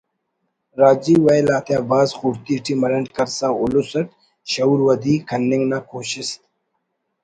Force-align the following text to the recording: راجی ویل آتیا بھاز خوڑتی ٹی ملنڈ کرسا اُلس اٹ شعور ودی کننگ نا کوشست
راجی 0.79 1.15
ویل 1.25 1.47
آتیا 1.57 1.79
بھاز 1.89 2.09
خوڑتی 2.17 2.55
ٹی 2.63 2.73
ملنڈ 2.81 3.07
کرسا 3.15 3.47
اُلس 3.59 3.89
اٹ 3.97 4.07
شعور 4.51 4.79
ودی 4.87 5.15
کننگ 5.27 5.63
نا 5.71 5.79
کوشست 5.89 6.39